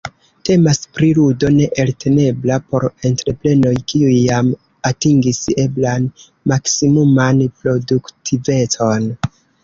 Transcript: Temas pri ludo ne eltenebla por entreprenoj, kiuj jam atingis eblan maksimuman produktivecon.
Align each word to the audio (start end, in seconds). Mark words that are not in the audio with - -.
Temas 0.47 0.79
pri 0.99 1.07
ludo 1.17 1.49
ne 1.55 1.65
eltenebla 1.81 2.55
por 2.71 2.85
entreprenoj, 3.09 3.73
kiuj 3.93 4.13
jam 4.13 4.49
atingis 4.91 5.41
eblan 5.65 6.07
maksimuman 6.53 7.43
produktivecon. 7.59 9.07